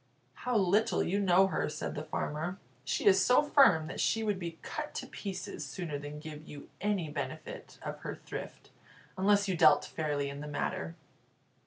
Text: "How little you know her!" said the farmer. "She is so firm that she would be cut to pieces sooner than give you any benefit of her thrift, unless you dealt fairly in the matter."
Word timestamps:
"How 0.33 0.57
little 0.57 1.03
you 1.03 1.19
know 1.19 1.45
her!" 1.45 1.69
said 1.69 1.93
the 1.93 2.01
farmer. 2.01 2.57
"She 2.83 3.05
is 3.05 3.23
so 3.23 3.43
firm 3.43 3.85
that 3.85 3.99
she 3.99 4.23
would 4.23 4.39
be 4.39 4.57
cut 4.63 4.95
to 4.95 5.05
pieces 5.05 5.63
sooner 5.63 5.99
than 5.99 6.17
give 6.17 6.47
you 6.47 6.69
any 6.81 7.07
benefit 7.09 7.77
of 7.83 7.99
her 7.99 8.15
thrift, 8.15 8.71
unless 9.15 9.47
you 9.47 9.55
dealt 9.55 9.85
fairly 9.85 10.27
in 10.27 10.41
the 10.41 10.47
matter." 10.47 10.95